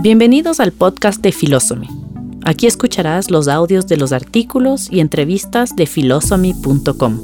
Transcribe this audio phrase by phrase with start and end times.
[0.00, 1.88] Bienvenidos al podcast de Philosophy.
[2.44, 7.20] Aquí escucharás los audios de los artículos y entrevistas de philosophy.com,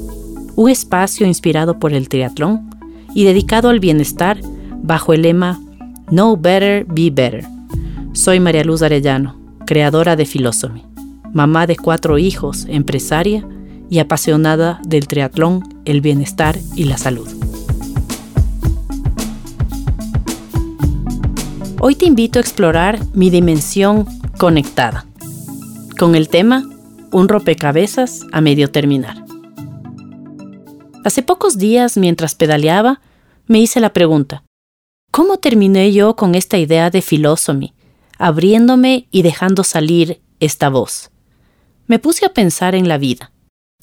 [0.57, 2.69] un espacio inspirado por el triatlón
[3.13, 4.41] y dedicado al bienestar
[4.83, 5.57] bajo el lema
[6.07, 7.45] Know Better, Be Better.
[8.11, 10.83] Soy María Luz Arellano, creadora de Philosophy,
[11.31, 13.47] mamá de cuatro hijos, empresaria
[13.89, 17.44] y apasionada del triatlón, el bienestar y la salud.
[21.87, 24.07] Hoy te invito a explorar mi dimensión
[24.39, 25.05] conectada,
[25.99, 26.67] con el tema
[27.11, 29.23] Un rompecabezas a medio terminar.
[31.03, 33.01] Hace pocos días, mientras pedaleaba,
[33.45, 34.43] me hice la pregunta,
[35.11, 37.75] ¿cómo terminé yo con esta idea de Philosophy,
[38.17, 41.11] abriéndome y dejando salir esta voz?
[41.85, 43.31] Me puse a pensar en la vida,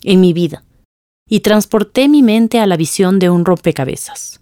[0.02, 0.64] en mi vida,
[1.28, 4.40] y transporté mi mente a la visión de un rompecabezas.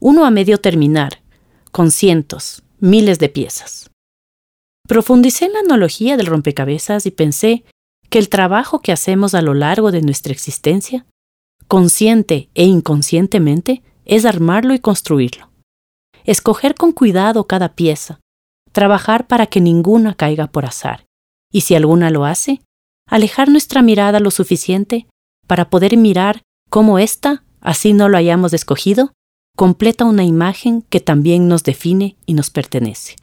[0.00, 1.22] Uno a medio terminar,
[1.70, 3.90] con cientos, miles de piezas.
[4.86, 7.64] Profundicé en la analogía del rompecabezas y pensé
[8.08, 11.06] que el trabajo que hacemos a lo largo de nuestra existencia,
[11.66, 15.50] consciente e inconscientemente, es armarlo y construirlo.
[16.24, 18.20] Escoger con cuidado cada pieza,
[18.72, 21.04] trabajar para que ninguna caiga por azar,
[21.52, 22.60] y si alguna lo hace,
[23.06, 25.06] alejar nuestra mirada lo suficiente
[25.46, 29.12] para poder mirar cómo ésta, así no lo hayamos escogido,
[29.58, 33.16] completa una imagen que también nos define y nos pertenece.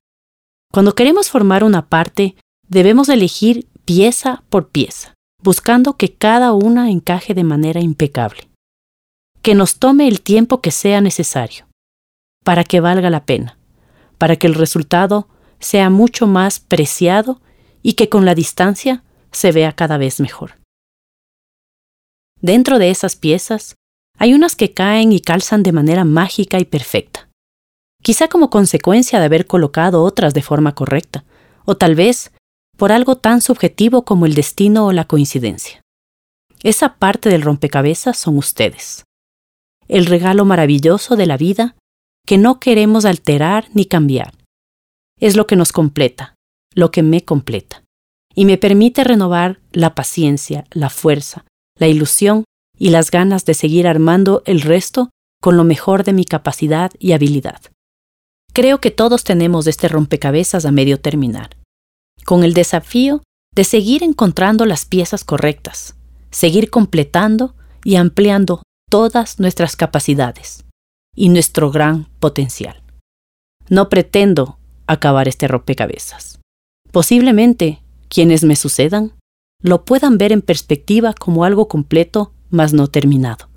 [0.69, 2.36] Cuando queremos formar una parte,
[2.67, 8.50] debemos elegir pieza por pieza, buscando que cada una encaje de manera impecable.
[9.44, 11.67] Que nos tome el tiempo que sea necesario,
[12.44, 13.58] para que valga la pena,
[14.17, 17.39] para que el resultado sea mucho más preciado
[17.81, 20.55] y que con la distancia se vea cada vez mejor.
[22.42, 23.77] Dentro de esas piezas
[24.17, 27.30] hay unas que caen y calzan de manera mágica y perfecta.
[28.02, 31.25] Quizá como consecuencia de haber colocado otras de forma correcta,
[31.66, 32.31] o tal vez
[32.77, 35.81] por algo tan subjetivo como el destino o la coincidencia.
[36.61, 39.03] Esa parte del rompecabezas son ustedes.
[39.87, 41.76] El regalo maravilloso de la vida
[42.26, 44.33] que no queremos alterar ni cambiar.
[45.20, 46.36] Es lo que nos completa,
[46.73, 47.83] lo que me completa,
[48.33, 51.45] y me permite renovar la paciencia, la fuerza,
[51.77, 52.43] la ilusión
[52.77, 55.09] y las ganas de seguir armando el resto
[55.41, 57.61] con lo mejor de mi capacidad y habilidad.
[58.53, 61.58] Creo que todos tenemos este rompecabezas a medio terminar,
[62.25, 63.21] con el desafío
[63.53, 65.95] de seguir encontrando las piezas correctas,
[66.31, 70.65] seguir completando y ampliando todas nuestras capacidades
[71.15, 72.81] y nuestro gran potencial.
[73.69, 76.39] No pretendo acabar este rompecabezas.
[76.91, 79.14] Posiblemente quienes me sucedan
[79.61, 83.49] lo puedan ver en perspectiva como algo completo mas no terminado.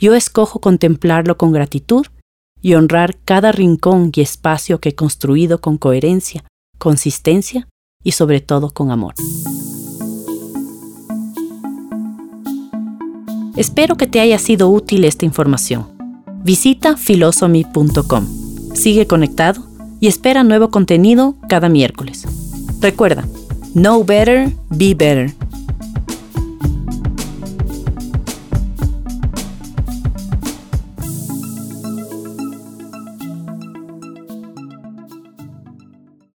[0.00, 2.06] Yo escojo contemplarlo con gratitud
[2.62, 6.44] y honrar cada rincón y espacio que he construido con coherencia,
[6.78, 7.68] consistencia
[8.02, 9.14] y sobre todo con amor.
[13.56, 15.86] Espero que te haya sido útil esta información.
[16.42, 18.26] Visita philosophy.com.
[18.74, 19.66] Sigue conectado
[20.00, 22.26] y espera nuevo contenido cada miércoles.
[22.80, 23.26] Recuerda,
[23.74, 25.34] know better, be better